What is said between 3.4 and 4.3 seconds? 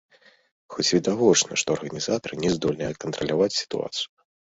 сітуацыю.